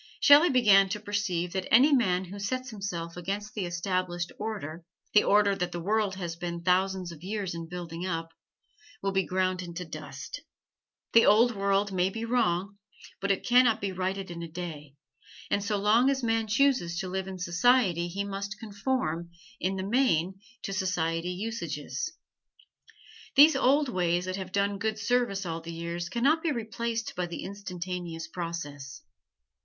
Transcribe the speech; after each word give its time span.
Shelley 0.19 0.49
began 0.49 0.89
to 0.89 0.99
perceive 0.99 1.53
that 1.53 1.71
any 1.71 1.93
man 1.93 2.25
who 2.25 2.39
sets 2.39 2.71
himself 2.71 3.15
against 3.15 3.53
the 3.53 3.67
established 3.67 4.31
order 4.39 4.83
the 5.13 5.23
order 5.23 5.53
that 5.55 5.71
the 5.71 5.79
world 5.79 6.15
has 6.15 6.35
been 6.35 6.63
thousands 6.63 7.11
of 7.11 7.21
years 7.23 7.53
in 7.53 7.69
building 7.69 8.03
up 8.03 8.29
will 9.03 9.11
be 9.11 9.23
ground 9.27 9.61
into 9.61 9.83
the 9.83 9.91
dust. 9.91 10.41
The 11.13 11.27
old 11.27 11.55
world 11.55 11.91
may 11.91 12.09
be 12.09 12.25
wrong, 12.25 12.79
but 13.19 13.29
it 13.29 13.45
can 13.45 13.63
not 13.65 13.79
be 13.79 13.91
righted 13.91 14.31
in 14.31 14.41
a 14.41 14.47
day, 14.47 14.95
and 15.51 15.63
so 15.63 15.77
long 15.77 16.09
as 16.09 16.23
a 16.23 16.25
man 16.25 16.47
chooses 16.47 16.97
to 16.97 17.07
live 17.07 17.27
in 17.27 17.37
society 17.37 18.07
he 18.07 18.23
must 18.23 18.57
conform, 18.57 19.29
in 19.59 19.75
the 19.75 19.83
main, 19.85 20.41
to 20.63 20.73
society 20.73 21.29
usages. 21.29 22.11
These 23.35 23.55
old 23.55 23.87
ways 23.87 24.25
that 24.25 24.35
have 24.37 24.51
done 24.51 24.79
good 24.79 24.97
service 24.97 25.45
all 25.45 25.61
the 25.61 25.71
years 25.71 26.09
can 26.09 26.23
not 26.23 26.41
be 26.41 26.51
replaced 26.51 27.15
by 27.15 27.27
the 27.27 27.43
instantaneous 27.43 28.27
process. 28.27 29.03